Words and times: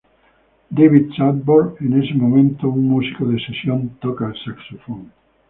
David 0.77 1.11
Sanborn, 1.15 1.75
en 1.79 2.01
ese 2.01 2.15
momento 2.15 2.67
un 2.69 2.87
músico 2.89 3.23
de 3.27 3.37
sesión, 3.39 3.99
toca 3.99 4.29
el 4.29 4.35
saxofón. 4.43 5.11